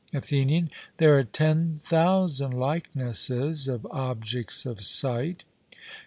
[0.15, 5.43] ATHENIAN: There are ten thousand likenesses of objects of sight?